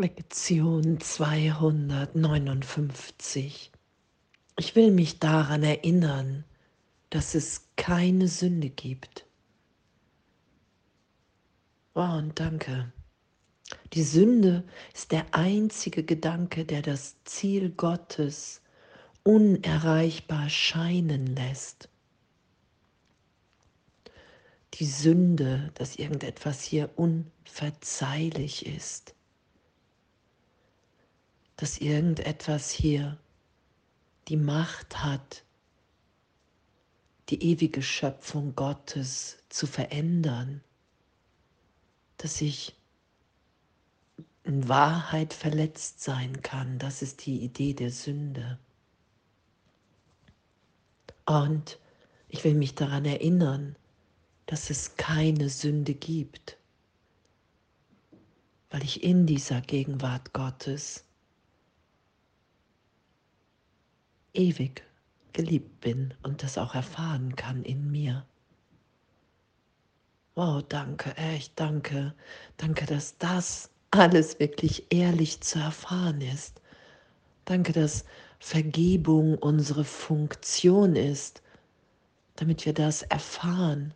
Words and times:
Lektion 0.00 1.00
259. 1.00 3.72
Ich 4.56 4.76
will 4.76 4.92
mich 4.92 5.18
daran 5.18 5.64
erinnern, 5.64 6.44
dass 7.10 7.34
es 7.34 7.66
keine 7.74 8.28
Sünde 8.28 8.70
gibt. 8.70 9.26
Wow, 11.94 12.18
und 12.18 12.38
danke. 12.38 12.92
Die 13.92 14.04
Sünde 14.04 14.62
ist 14.94 15.10
der 15.10 15.34
einzige 15.34 16.04
Gedanke, 16.04 16.64
der 16.64 16.82
das 16.82 17.16
Ziel 17.24 17.70
Gottes 17.70 18.62
unerreichbar 19.24 20.48
scheinen 20.48 21.26
lässt. 21.26 21.88
Die 24.74 24.86
Sünde, 24.86 25.72
dass 25.74 25.96
irgendetwas 25.96 26.62
hier 26.62 26.88
unverzeihlich 26.94 28.64
ist 28.64 29.17
dass 31.58 31.78
irgendetwas 31.78 32.70
hier 32.70 33.18
die 34.28 34.36
Macht 34.36 35.02
hat, 35.02 35.42
die 37.28 37.42
ewige 37.42 37.82
Schöpfung 37.82 38.54
Gottes 38.54 39.38
zu 39.48 39.66
verändern, 39.66 40.62
dass 42.16 42.40
ich 42.40 42.76
in 44.44 44.68
Wahrheit 44.68 45.34
verletzt 45.34 46.00
sein 46.00 46.42
kann. 46.42 46.78
Das 46.78 47.02
ist 47.02 47.26
die 47.26 47.40
Idee 47.40 47.74
der 47.74 47.90
Sünde. 47.90 48.58
Und 51.26 51.78
ich 52.28 52.44
will 52.44 52.54
mich 52.54 52.76
daran 52.76 53.04
erinnern, 53.04 53.74
dass 54.46 54.70
es 54.70 54.96
keine 54.96 55.48
Sünde 55.48 55.92
gibt, 55.92 56.56
weil 58.70 58.84
ich 58.84 59.02
in 59.02 59.26
dieser 59.26 59.60
Gegenwart 59.60 60.32
Gottes 60.32 61.04
ewig 64.34 64.84
geliebt 65.32 65.80
bin 65.80 66.14
und 66.22 66.42
das 66.42 66.58
auch 66.58 66.74
erfahren 66.74 67.36
kann 67.36 67.62
in 67.62 67.90
mir. 67.90 68.26
Wow, 70.34 70.62
danke, 70.68 71.16
echt 71.16 71.58
danke. 71.58 72.14
Danke, 72.56 72.86
dass 72.86 73.18
das 73.18 73.70
alles 73.90 74.38
wirklich 74.38 74.86
ehrlich 74.90 75.40
zu 75.40 75.58
erfahren 75.58 76.20
ist. 76.20 76.60
Danke, 77.44 77.72
dass 77.72 78.04
Vergebung 78.38 79.36
unsere 79.38 79.84
Funktion 79.84 80.94
ist, 80.94 81.42
damit 82.36 82.66
wir 82.66 82.74
das 82.74 83.02
erfahren, 83.02 83.94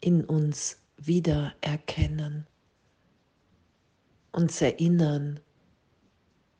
in 0.00 0.24
uns 0.24 0.78
wiedererkennen, 0.96 2.46
uns 4.32 4.60
erinnern, 4.60 5.40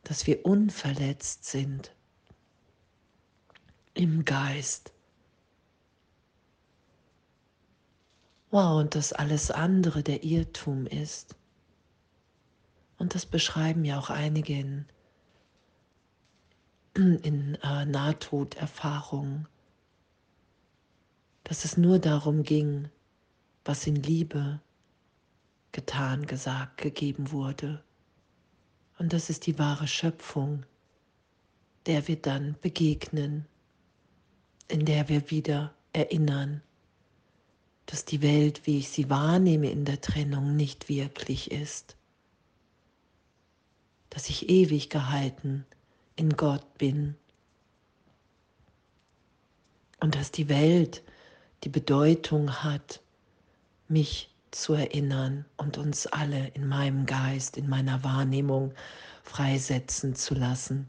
dass 0.03 0.27
wir 0.27 0.45
unverletzt 0.47 1.45
sind 1.45 1.95
im 4.01 4.25
Geist. 4.25 4.95
Wow, 8.51 8.81
und 8.81 8.95
dass 8.95 9.13
alles 9.13 9.51
andere 9.51 10.03
der 10.03 10.25
Irrtum 10.25 10.87
ist. 10.87 11.37
Und 12.97 13.15
das 13.15 13.27
beschreiben 13.27 13.85
ja 13.85 13.99
auch 13.99 14.09
einige 14.09 14.59
in, 14.59 14.87
in 16.95 17.55
äh, 17.57 17.85
Nahtoderfahrungen, 17.85 19.47
dass 21.45 21.67
es 21.67 21.77
nur 21.77 21.99
darum 21.99 22.43
ging, 22.43 22.89
was 23.67 23.87
in 23.87 23.97
Liebe 23.97 24.61
getan, 25.73 26.27
gesagt, 26.27 26.79
gegeben 26.79 27.33
wurde. 27.33 27.85
Und 28.99 29.13
das 29.13 29.29
ist 29.29 29.47
die 29.47 29.59
wahre 29.59 29.87
Schöpfung, 29.87 30.65
der 31.85 32.09
wir 32.09 32.17
dann 32.17 32.57
begegnen 32.63 33.47
in 34.71 34.85
der 34.85 35.09
wir 35.09 35.31
wieder 35.31 35.75
erinnern, 35.93 36.63
dass 37.87 38.05
die 38.05 38.23
Welt, 38.23 38.67
wie 38.67 38.79
ich 38.79 38.89
sie 38.89 39.11
wahrnehme 39.11 39.71
in 39.71 39.85
der 39.85 40.01
Trennung, 40.01 40.57
nicht 40.57 40.89
wirklich 40.89 41.51
ist, 41.51 41.97
dass 44.11 44.29
ich 44.29 44.49
ewig 44.49 44.91
gehalten 44.91 45.67
in 46.17 46.37
Gott 46.37 46.79
bin. 46.79 47.17
Und 50.01 50.15
dass 50.15 50.31
die 50.31 50.49
Welt 50.49 51.03
die 51.65 51.69
Bedeutung 51.69 52.63
hat, 52.63 53.01
mich 53.89 54.31
zu 54.51 54.73
erinnern 54.75 55.45
und 55.57 55.79
uns 55.79 56.07
alle 56.07 56.49
in 56.55 56.67
meinem 56.67 57.07
Geist, 57.07 57.57
in 57.57 57.69
meiner 57.69 58.03
Wahrnehmung 58.03 58.73
freisetzen 59.23 60.15
zu 60.15 60.35
lassen 60.35 60.89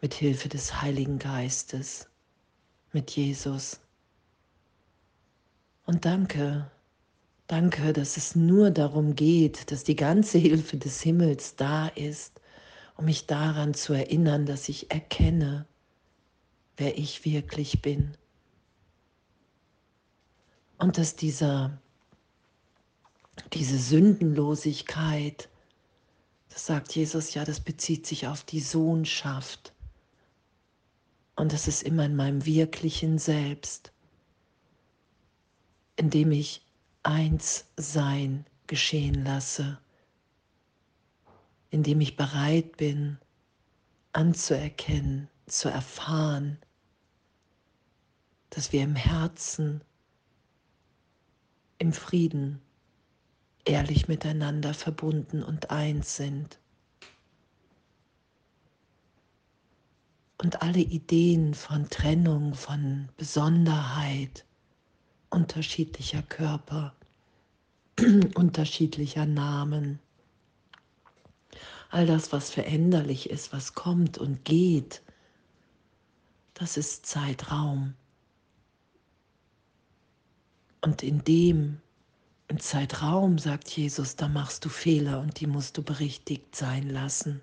mit 0.00 0.14
Hilfe 0.14 0.48
des 0.48 0.82
Heiligen 0.82 1.18
Geistes, 1.18 2.08
mit 2.92 3.10
Jesus. 3.12 3.80
Und 5.84 6.04
danke, 6.04 6.70
danke, 7.46 7.92
dass 7.92 8.16
es 8.16 8.34
nur 8.34 8.70
darum 8.70 9.14
geht, 9.14 9.70
dass 9.70 9.84
die 9.84 9.96
ganze 9.96 10.38
Hilfe 10.38 10.76
des 10.76 11.00
Himmels 11.02 11.56
da 11.56 11.88
ist, 11.88 12.40
um 12.96 13.04
mich 13.04 13.26
daran 13.26 13.74
zu 13.74 13.92
erinnern, 13.92 14.46
dass 14.46 14.68
ich 14.68 14.90
erkenne, 14.90 15.66
wer 16.76 16.98
ich 16.98 17.24
wirklich 17.24 17.82
bin. 17.82 18.16
Und 20.78 20.98
dass 20.98 21.16
dieser, 21.16 21.80
diese 23.52 23.78
Sündenlosigkeit, 23.78 25.48
das 26.50 26.66
sagt 26.66 26.94
Jesus 26.94 27.34
ja, 27.34 27.44
das 27.44 27.60
bezieht 27.60 28.06
sich 28.06 28.26
auf 28.26 28.44
die 28.44 28.60
Sohnschaft. 28.60 29.72
Und 31.36 31.52
es 31.52 31.68
ist 31.68 31.82
immer 31.82 32.06
in 32.06 32.16
meinem 32.16 32.44
wirklichen 32.46 33.18
Selbst, 33.18 33.92
indem 35.96 36.32
ich 36.32 36.66
eins 37.02 37.66
sein 37.76 38.46
geschehen 38.66 39.24
lasse, 39.24 39.78
indem 41.70 42.00
ich 42.00 42.16
bereit 42.16 42.78
bin, 42.78 43.18
anzuerkennen, 44.12 45.28
zu 45.46 45.68
erfahren, 45.68 46.58
dass 48.50 48.72
wir 48.72 48.82
im 48.82 48.96
Herzen, 48.96 49.82
im 51.78 51.92
Frieden, 51.92 52.62
ehrlich 53.66 54.08
miteinander 54.08 54.72
verbunden 54.72 55.42
und 55.42 55.70
eins 55.70 56.16
sind. 56.16 56.58
Und 60.38 60.62
alle 60.62 60.80
Ideen 60.80 61.54
von 61.54 61.88
Trennung, 61.88 62.54
von 62.54 63.08
Besonderheit, 63.16 64.44
unterschiedlicher 65.30 66.22
Körper, 66.22 66.94
unterschiedlicher 68.34 69.26
Namen, 69.26 69.98
all 71.90 72.06
das, 72.06 72.32
was 72.32 72.50
veränderlich 72.50 73.30
ist, 73.30 73.52
was 73.52 73.74
kommt 73.74 74.18
und 74.18 74.44
geht, 74.44 75.02
das 76.54 76.76
ist 76.76 77.06
Zeitraum. 77.06 77.94
Und 80.82 81.02
in 81.02 81.24
dem, 81.24 81.80
Zeitraum, 82.58 83.38
sagt 83.38 83.68
Jesus, 83.68 84.16
da 84.16 84.28
machst 84.28 84.64
du 84.64 84.68
Fehler 84.68 85.20
und 85.20 85.40
die 85.40 85.46
musst 85.46 85.76
du 85.76 85.82
berichtigt 85.82 86.54
sein 86.54 86.88
lassen 86.88 87.42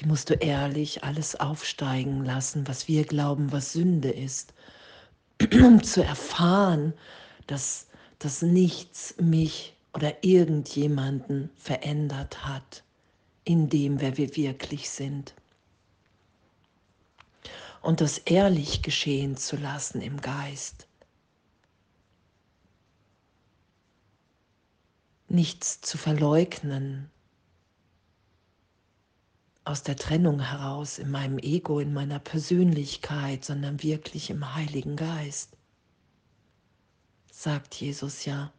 die 0.00 0.06
musst 0.06 0.30
du 0.30 0.34
ehrlich 0.34 1.04
alles 1.04 1.38
aufsteigen 1.38 2.24
lassen, 2.24 2.66
was 2.66 2.88
wir 2.88 3.04
glauben, 3.04 3.52
was 3.52 3.72
Sünde 3.72 4.10
ist, 4.10 4.54
um 5.52 5.82
zu 5.82 6.02
erfahren, 6.02 6.94
dass, 7.46 7.86
dass 8.18 8.40
nichts 8.40 9.14
mich 9.20 9.74
oder 9.92 10.24
irgendjemanden 10.24 11.50
verändert 11.56 12.46
hat 12.46 12.82
in 13.44 13.68
dem, 13.68 14.00
wer 14.00 14.16
wir 14.16 14.36
wirklich 14.36 14.88
sind. 14.88 15.34
Und 17.82 18.00
das 18.00 18.18
ehrlich 18.18 18.82
geschehen 18.82 19.36
zu 19.36 19.56
lassen 19.56 20.00
im 20.00 20.20
Geist. 20.20 20.86
Nichts 25.28 25.80
zu 25.80 25.98
verleugnen, 25.98 27.10
aus 29.70 29.84
der 29.84 29.94
Trennung 29.94 30.40
heraus, 30.40 30.98
in 30.98 31.12
meinem 31.12 31.38
Ego, 31.38 31.78
in 31.78 31.92
meiner 31.92 32.18
Persönlichkeit, 32.18 33.44
sondern 33.44 33.80
wirklich 33.84 34.28
im 34.28 34.56
Heiligen 34.56 34.96
Geist. 34.96 35.56
Sagt 37.30 37.76
Jesus 37.76 38.24
ja, 38.24 38.52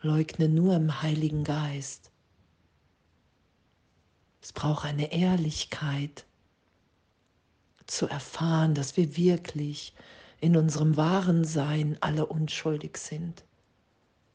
leugne 0.00 0.48
nur 0.48 0.76
im 0.76 1.02
Heiligen 1.02 1.44
Geist. 1.44 2.10
Es 4.40 4.54
braucht 4.54 4.86
eine 4.86 5.12
Ehrlichkeit 5.12 6.24
zu 7.86 8.06
erfahren, 8.06 8.74
dass 8.74 8.96
wir 8.96 9.14
wirklich 9.18 9.92
in 10.40 10.56
unserem 10.56 10.96
wahren 10.96 11.44
Sein 11.44 11.98
alle 12.00 12.24
unschuldig 12.24 12.96
sind. 12.96 13.44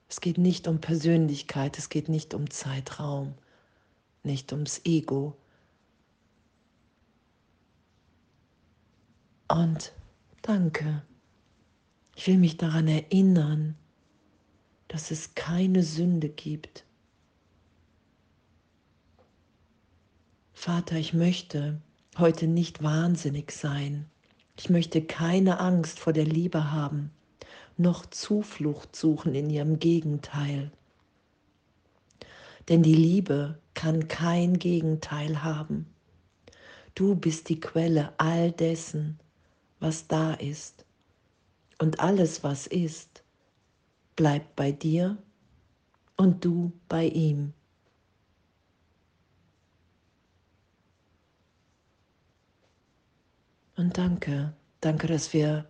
Es 0.07 0.22
geht 0.22 0.38
nicht 0.38 0.68
um 0.68 0.81
Persönlichkeit, 0.81 1.80
es 1.80 1.89
geht 1.89 2.10
nicht 2.10 2.36
um 2.36 2.51
Zeitraum, 2.51 3.34
nicht 4.24 4.52
ums 4.52 4.81
Ego. 4.86 5.38
Und 9.48 9.94
danke. 10.42 11.04
Ich 12.16 12.28
will 12.28 12.38
mich 12.38 12.58
daran 12.58 12.88
erinnern, 12.88 13.75
dass 14.88 15.12
es 15.12 15.36
keine 15.36 15.84
Sünde 15.84 16.30
gibt. 16.30 16.86
Vater, 20.54 20.96
ich 20.96 21.14
möchte 21.14 21.81
heute 22.18 22.48
nicht 22.48 22.84
wahnsinnig 22.84 23.52
sein. 23.52 24.10
Ich 24.58 24.70
möchte 24.70 25.04
keine 25.04 25.60
Angst 25.60 26.00
vor 26.00 26.14
der 26.14 26.25
Liebe 26.25 26.72
haben, 26.72 27.12
noch 27.75 28.06
Zuflucht 28.06 28.96
suchen 28.96 29.34
in 29.34 29.50
ihrem 29.50 29.80
Gegenteil. 29.80 30.72
Denn 32.69 32.83
die 32.83 32.95
Liebe 32.95 33.60
kann 33.74 34.07
kein 34.07 34.60
Gegenteil 34.60 35.44
haben. 35.44 35.88
Du 36.95 37.15
bist 37.15 37.50
die 37.50 37.60
Quelle 37.60 38.13
all 38.18 38.51
dessen, 38.51 39.19
was 39.80 40.07
da 40.07 40.33
ist. 40.33 40.86
Und 41.80 42.00
alles, 42.00 42.44
was 42.44 42.68
ist, 42.68 43.24
bleibt 44.15 44.56
bei 44.56 44.71
dir 44.71 45.18
und 46.15 46.45
du 46.45 46.71
bei 46.88 47.07
ihm. 47.07 47.54
Und 53.75 53.98
danke, 53.98 54.54
danke, 54.81 55.07
dass 55.07 55.33
wir 55.33 55.65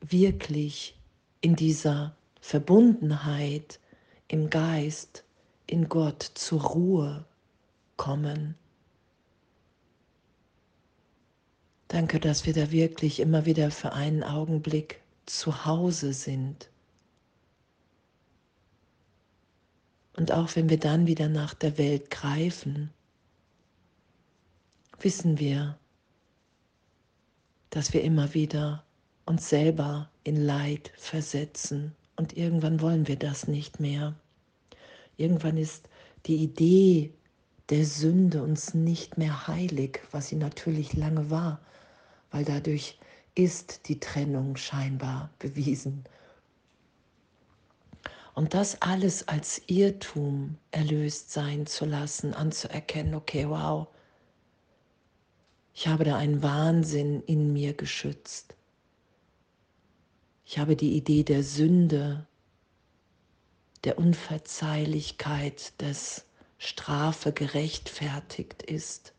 wirklich 0.00 0.98
in 1.40 1.56
dieser 1.56 2.16
Verbundenheit 2.40 3.80
im 4.28 4.48
Geist, 4.48 5.24
in 5.66 5.88
Gott 5.88 6.22
zur 6.34 6.62
Ruhe 6.62 7.24
kommen. 7.96 8.54
Danke, 11.88 12.18
dass 12.18 12.44
wir 12.44 12.52
da 12.52 12.70
wirklich 12.70 13.20
immer 13.20 13.46
wieder 13.46 13.70
für 13.70 13.92
einen 13.92 14.22
Augenblick 14.22 15.00
zu 15.26 15.64
Hause 15.64 16.12
sind. 16.12 16.68
Und 20.16 20.32
auch 20.32 20.54
wenn 20.56 20.68
wir 20.68 20.78
dann 20.78 21.06
wieder 21.06 21.28
nach 21.28 21.54
der 21.54 21.78
Welt 21.78 22.10
greifen, 22.10 22.90
wissen 25.00 25.38
wir, 25.38 25.78
dass 27.70 27.92
wir 27.92 28.02
immer 28.02 28.34
wieder 28.34 28.84
uns 29.26 29.48
selber 29.48 30.08
in 30.22 30.36
Leid 30.36 30.92
versetzen 30.96 31.94
und 32.16 32.36
irgendwann 32.36 32.80
wollen 32.80 33.08
wir 33.08 33.16
das 33.16 33.48
nicht 33.48 33.80
mehr. 33.80 34.14
Irgendwann 35.16 35.56
ist 35.56 35.88
die 36.26 36.36
Idee 36.36 37.12
der 37.70 37.84
Sünde 37.86 38.42
uns 38.42 38.74
nicht 38.74 39.16
mehr 39.16 39.46
heilig, 39.46 40.00
was 40.10 40.28
sie 40.28 40.36
natürlich 40.36 40.94
lange 40.94 41.30
war, 41.30 41.60
weil 42.30 42.44
dadurch 42.44 42.98
ist 43.34 43.88
die 43.88 44.00
Trennung 44.00 44.56
scheinbar 44.56 45.30
bewiesen. 45.38 46.04
Und 48.34 48.52
das 48.52 48.82
alles 48.82 49.28
als 49.28 49.62
Irrtum 49.68 50.58
erlöst 50.72 51.30
sein 51.30 51.66
zu 51.66 51.84
lassen, 51.84 52.34
anzuerkennen, 52.34 53.14
okay, 53.14 53.48
wow, 53.48 53.86
ich 55.72 55.88
habe 55.88 56.04
da 56.04 56.16
einen 56.16 56.42
Wahnsinn 56.42 57.22
in 57.22 57.52
mir 57.52 57.74
geschützt. 57.74 58.54
Ich 60.44 60.58
habe 60.58 60.76
die 60.76 60.96
Idee 60.96 61.22
der 61.22 61.42
Sünde, 61.42 62.26
der 63.84 63.98
Unverzeihlichkeit, 63.98 65.72
dass 65.78 66.26
Strafe 66.58 67.32
gerechtfertigt 67.32 68.62
ist, 68.62 69.12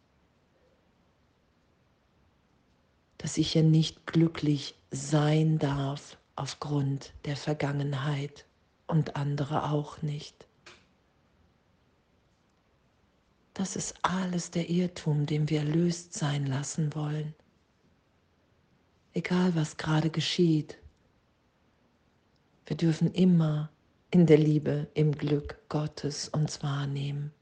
dass 3.17 3.37
ich 3.37 3.51
hier 3.51 3.63
nicht 3.63 4.05
glücklich 4.07 4.75
sein 4.91 5.59
darf 5.59 6.17
aufgrund 6.35 7.13
der 7.25 7.37
Vergangenheit 7.37 8.45
und 8.87 9.15
andere 9.15 9.69
auch 9.69 10.01
nicht. 10.01 10.47
Das 13.53 13.75
ist 13.75 13.95
alles 14.01 14.51
der 14.51 14.69
Irrtum, 14.69 15.25
dem 15.25 15.49
wir 15.49 15.59
erlöst 15.59 16.13
sein 16.13 16.45
lassen 16.45 16.93
wollen. 16.93 17.33
Egal 19.13 19.55
was 19.55 19.77
gerade 19.77 20.09
geschieht, 20.09 20.77
wir 22.65 22.75
dürfen 22.75 23.13
immer 23.13 23.69
in 24.15 24.25
der 24.25 24.37
Liebe, 24.37 24.87
im 24.93 25.11
Glück 25.11 25.59
Gottes 25.67 26.29
uns 26.29 26.63
wahrnehmen. 26.63 27.33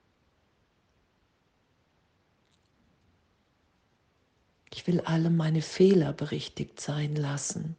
Ich 4.71 4.87
will 4.87 4.99
alle 5.01 5.29
meine 5.29 5.61
Fehler 5.61 6.13
berichtigt 6.13 6.81
sein 6.81 7.15
lassen. 7.15 7.75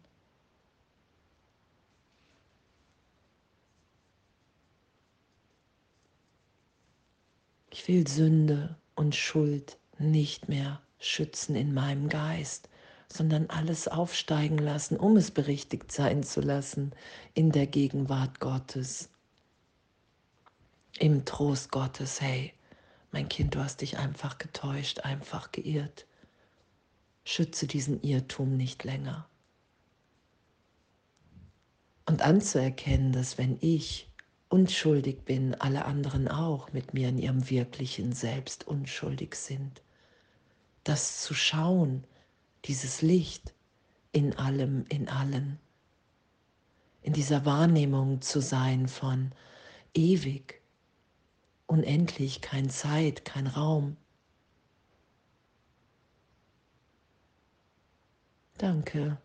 Ich 7.71 7.89
will 7.89 8.07
Sünde 8.07 8.77
und 8.95 9.17
Schuld 9.17 9.77
nicht 9.99 10.49
mehr 10.49 10.81
schützen 11.01 11.57
in 11.57 11.75
meinem 11.75 12.09
Geist, 12.09 12.69
sondern 13.17 13.49
alles 13.49 13.87
aufsteigen 13.87 14.59
lassen, 14.59 14.97
um 14.97 15.17
es 15.17 15.31
berichtigt 15.31 15.93
sein 15.93 16.25
zu 16.25 16.41
lassen 16.41 16.91
in 17.33 17.53
der 17.53 17.69
Gegenwart 17.69 18.41
Gottes, 18.41 19.09
im 20.99 21.25
Trost 21.25 21.71
Gottes. 21.71 22.21
Hey, 22.21 22.53
mein 23.13 23.29
Kind, 23.29 23.55
du 23.55 23.61
hast 23.61 23.83
dich 23.83 23.99
einfach 23.99 24.39
getäuscht, 24.39 25.01
einfach 25.01 25.53
geirrt. 25.53 26.07
Schütze 27.25 27.69
diesen 27.69 28.03
Irrtum 28.03 28.57
nicht 28.57 28.83
länger. 28.83 29.29
Und 32.07 32.21
anzuerkennen, 32.21 33.13
dass 33.13 33.39
wenn 33.39 33.59
ich 33.61 34.11
unschuldig 34.49 35.25
bin, 35.25 35.55
alle 35.55 35.85
anderen 35.85 36.27
auch 36.27 36.73
mit 36.73 36.95
mir 36.95 37.11
in 37.11 37.19
ihrem 37.19 37.49
wirklichen 37.49 38.13
Selbst 38.13 38.67
unschuldig 38.67 39.37
sind. 39.37 39.83
Das 40.83 41.23
zu 41.23 41.33
schauen, 41.33 42.05
dieses 42.65 43.03
Licht 43.03 43.55
in 44.13 44.35
allem, 44.37 44.87
in 44.89 45.09
allen, 45.09 45.59
in 47.03 47.13
dieser 47.13 47.45
Wahrnehmung 47.45 48.23
zu 48.23 48.41
sein 48.41 48.89
von 48.89 49.33
ewig, 49.95 50.63
unendlich, 51.67 52.41
kein 52.41 52.71
Zeit, 52.71 53.25
kein 53.25 53.47
Raum. 53.47 53.97
Danke. 58.59 59.19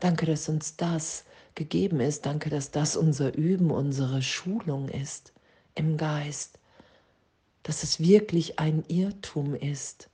Danke, 0.00 0.26
dass 0.26 0.48
uns 0.48 0.76
das 0.76 1.24
gegeben 1.54 2.00
ist. 2.00 2.26
Danke, 2.26 2.50
dass 2.50 2.70
das 2.70 2.96
unser 2.96 3.34
Üben, 3.34 3.70
unsere 3.70 4.20
Schulung 4.20 4.88
ist 4.88 5.32
im 5.74 5.96
Geist. 5.96 6.58
Dass 7.62 7.84
es 7.84 8.00
wirklich 8.00 8.58
ein 8.58 8.84
Irrtum 8.88 9.54
ist, 9.54 10.10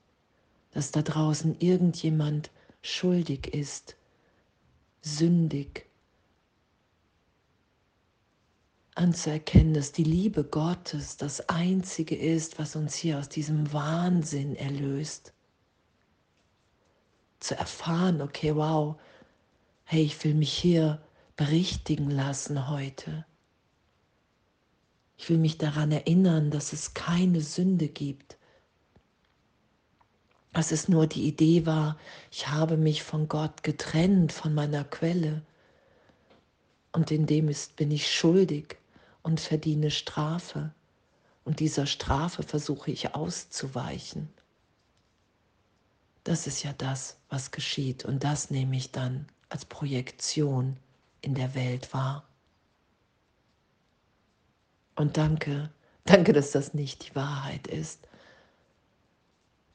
dass 0.71 0.91
da 0.91 1.03
draußen 1.03 1.59
irgendjemand 1.61 2.51
schuldig 2.83 3.55
ist, 3.55 3.97
sündig. 5.01 5.87
Anzuerkennen, 8.95 9.75
dass 9.75 9.93
die 9.93 10.05
Liebe 10.05 10.43
Gottes 10.43 11.17
das 11.17 11.49
Einzige 11.49 12.17
ist, 12.17 12.59
was 12.59 12.75
uns 12.75 12.97
hier 12.97 13.19
aus 13.19 13.29
diesem 13.29 13.73
Wahnsinn 13.73 14.57
erlöst. 14.57 15.33
Zu 17.39 17.57
erfahren, 17.57 18.21
okay, 18.21 18.57
wow, 18.57 18.97
hey, 19.85 20.03
ich 20.03 20.23
will 20.25 20.35
mich 20.35 20.53
hier 20.53 21.01
berichtigen 21.37 22.11
lassen 22.11 22.69
heute. 22.69 23.25
Ich 25.17 25.29
will 25.29 25.39
mich 25.39 25.59
daran 25.59 25.93
erinnern, 25.93 26.51
dass 26.51 26.73
es 26.73 26.95
keine 26.95 27.41
Sünde 27.41 27.89
gibt. 27.89 28.38
Dass 30.59 30.73
es 30.73 30.89
nur 30.89 31.07
die 31.07 31.29
Idee 31.29 31.67
war, 31.67 31.97
ich 32.33 32.49
habe 32.49 32.77
mich 32.77 33.05
von 33.05 33.29
Gott 33.29 33.63
getrennt, 33.63 34.33
von 34.33 34.55
meiner 34.55 34.83
Quelle. 34.83 35.43
Und 36.91 37.13
in 37.13 37.27
dem 37.27 37.49
ist, 37.49 37.77
bin 37.77 37.93
ich 37.93 38.13
schuldig 38.13 38.77
und 39.23 39.39
verdiene 39.39 39.93
Strafe. 39.93 40.75
Und 41.45 41.61
dieser 41.61 41.87
Strafe 41.87 42.43
versuche 42.43 42.91
ich 42.91 43.15
auszuweichen. 43.15 44.31
Das 46.25 46.49
ist 46.49 46.65
ja 46.65 46.73
das, 46.73 47.19
was 47.29 47.53
geschieht. 47.53 48.05
Und 48.05 48.25
das 48.25 48.51
nehme 48.51 48.77
ich 48.77 48.91
dann 48.91 49.29
als 49.51 49.65
Projektion 49.65 50.77
in 51.21 51.37
der 51.37 51.55
Welt 51.55 51.95
war. 51.95 52.27
Und 54.97 55.19
danke, 55.19 55.71
danke, 56.05 56.33
dass 56.33 56.51
das 56.51 56.75
nicht 56.75 57.09
die 57.09 57.15
Wahrheit 57.15 57.69
ist. 57.69 58.08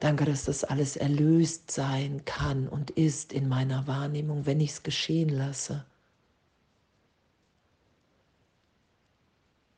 Danke, 0.04 0.26
dass 0.26 0.44
das 0.44 0.66
alles 0.66 0.98
erlöst 0.98 1.72
sein 1.72 2.26
kann 2.26 2.68
und 2.68 2.92
ist 2.92 3.32
in 3.32 3.48
meiner 3.48 3.88
Wahrnehmung, 3.88 4.46
wenn 4.46 4.60
ich 4.60 4.72
es 4.72 4.84
geschehen 4.84 5.30
lasse. 5.30 5.86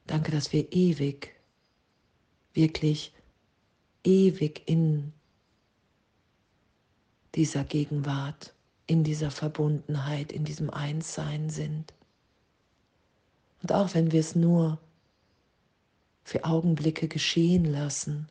Danke, 0.08 0.32
dass 0.32 0.51
wir 0.51 0.72
ewig, 0.74 1.36
wirklich 2.55 3.13
ewig 4.03 4.63
in 4.65 5.13
dieser 7.36 7.63
Gegenwart, 7.63 8.55
in 8.88 9.03
dieser 9.03 9.29
Verbundenheit, 9.29 10.32
in 10.32 10.44
diesem 10.44 10.72
Einssein 10.72 11.51
sind. 11.51 11.94
Und 13.62 13.72
auch 13.72 13.94
wenn 13.94 14.12
wir 14.12 14.22
es 14.22 14.34
nur 14.34 14.79
für 16.24 16.46
Augenblicke 16.46 17.08
geschehen 17.08 17.65
lassen, 17.65 18.27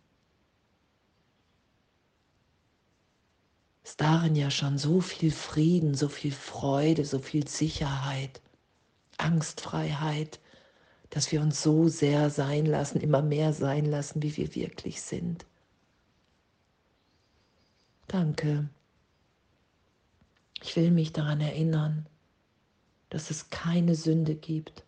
ist 3.84 4.00
darin 4.00 4.34
ja 4.34 4.50
schon 4.50 4.78
so 4.78 5.00
viel 5.00 5.30
Frieden, 5.30 5.94
so 5.94 6.08
viel 6.08 6.32
Freude, 6.32 7.04
so 7.04 7.18
viel 7.18 7.46
Sicherheit, 7.46 8.40
Angstfreiheit, 9.18 10.40
dass 11.10 11.30
wir 11.30 11.42
uns 11.42 11.62
so 11.62 11.88
sehr 11.88 12.30
sein 12.30 12.66
lassen, 12.66 13.00
immer 13.00 13.22
mehr 13.22 13.52
sein 13.52 13.84
lassen, 13.84 14.22
wie 14.22 14.36
wir 14.36 14.54
wirklich 14.54 15.02
sind. 15.02 15.44
Danke. 18.08 18.68
Ich 20.62 20.74
will 20.76 20.90
mich 20.90 21.12
daran 21.12 21.40
erinnern, 21.40 22.06
dass 23.10 23.30
es 23.30 23.50
keine 23.50 23.94
Sünde 23.94 24.34
gibt. 24.34 24.82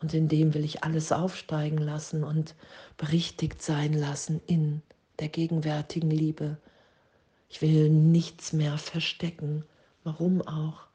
Und 0.00 0.14
in 0.14 0.28
dem 0.28 0.54
will 0.54 0.64
ich 0.64 0.84
alles 0.84 1.12
aufsteigen 1.12 1.78
lassen 1.78 2.24
und 2.24 2.54
berichtigt 2.96 3.62
sein 3.62 3.94
lassen 3.94 4.40
in 4.46 4.82
der 5.18 5.28
gegenwärtigen 5.28 6.10
Liebe. 6.10 6.58
Ich 7.50 7.60
will 7.60 7.90
nichts 7.90 8.54
mehr 8.54 8.78
verstecken. 8.78 9.64
Warum 10.02 10.40
auch? 10.40 10.86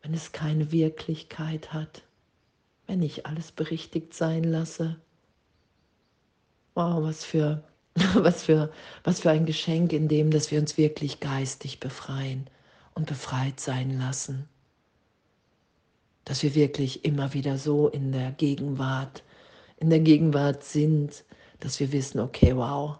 Wenn 0.00 0.14
es 0.14 0.32
keine 0.32 0.72
Wirklichkeit 0.72 1.74
hat, 1.74 2.02
wenn 2.86 3.02
ich 3.02 3.26
alles 3.26 3.52
berichtigt 3.52 4.14
sein 4.14 4.44
lasse. 4.44 4.98
Wow, 6.74 7.02
was 7.02 7.24
für 7.24 7.62
Was 8.14 8.42
für, 8.42 8.70
was 9.04 9.20
für 9.20 9.30
ein 9.30 9.46
Geschenk 9.46 9.92
in 9.94 10.06
dem, 10.08 10.30
dass 10.30 10.50
wir 10.50 10.60
uns 10.60 10.76
wirklich 10.76 11.18
geistig 11.20 11.80
befreien 11.80 12.46
und 12.94 13.06
befreit 13.06 13.58
sein 13.58 13.98
lassen. 13.98 14.46
Dass 16.26 16.42
wir 16.42 16.54
wirklich 16.54 17.06
immer 17.06 17.32
wieder 17.32 17.56
so 17.56 17.88
in 17.88 18.12
der 18.12 18.32
Gegenwart, 18.32 19.22
in 19.78 19.88
der 19.88 20.00
Gegenwart 20.00 20.62
sind, 20.62 21.24
dass 21.60 21.80
wir 21.80 21.90
wissen, 21.90 22.20
okay, 22.20 22.54
wow, 22.54 22.98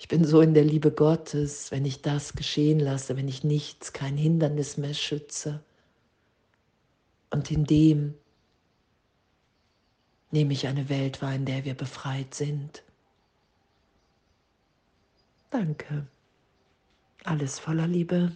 ich 0.00 0.08
bin 0.08 0.24
so 0.24 0.40
in 0.40 0.54
der 0.54 0.64
Liebe 0.64 0.90
Gottes, 0.90 1.70
wenn 1.70 1.84
ich 1.84 2.00
das 2.00 2.32
geschehen 2.32 2.80
lasse, 2.80 3.18
wenn 3.18 3.28
ich 3.28 3.44
nichts, 3.44 3.92
kein 3.92 4.16
Hindernis 4.16 4.78
mehr 4.78 4.94
schütze. 4.94 5.62
Und 7.28 7.50
in 7.50 7.66
dem 7.66 8.14
nehme 10.30 10.54
ich 10.54 10.66
eine 10.66 10.88
Welt 10.88 11.20
wahr, 11.20 11.34
in 11.34 11.44
der 11.44 11.66
wir 11.66 11.74
befreit 11.74 12.34
sind. 12.34 12.82
Danke. 15.50 16.06
Alles 17.24 17.58
voller 17.58 17.86
Liebe. 17.86 18.32